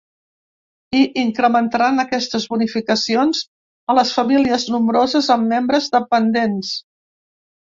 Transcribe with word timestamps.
I 0.99 1.01
incrementaran 1.23 2.03
aquestes 2.03 2.47
bonificacions 2.53 3.43
a 3.87 3.97
les 3.99 4.15
famílies 4.17 4.67
nombroses 4.77 5.33
amb 5.37 5.49
membres 5.55 5.93
dependents. 5.99 6.75